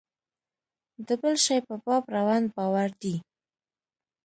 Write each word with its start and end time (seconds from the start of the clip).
د 1.07 1.09
بل 1.21 1.35
شي 1.45 1.57
په 1.67 1.75
باب 1.83 2.03
ړوند 2.15 2.47
باور 2.55 2.89
دی. 3.01 3.15